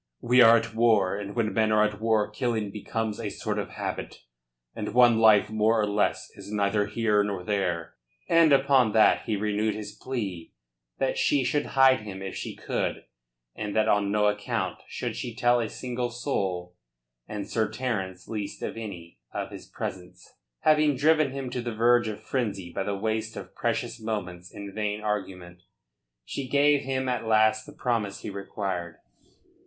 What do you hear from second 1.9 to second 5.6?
war killing becomes a sort of habit, and one life